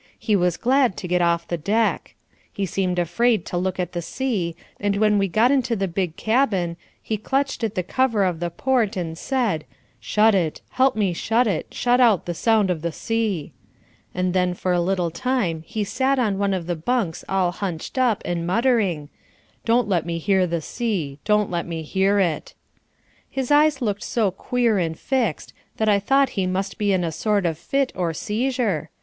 [0.17, 2.15] He was glad to get off the deck.
[2.51, 6.15] He seemed afraid to look at the sea, and when we got into the big
[6.15, 9.63] cabin, he clutched at the cover of the port and said,
[9.99, 13.53] "Shut it, help me shut it, shut out the sound of the sea;"
[14.15, 17.95] and then for a little time he sat on one of the bunks all hunched
[17.99, 19.09] up, and muttering,
[19.65, 22.55] "Don't let me hear the sea, don't let me hear it."
[23.29, 27.11] His eyes looked so queer and fixed, that I thought he must be in a
[27.11, 28.89] sort of fit, or seizure.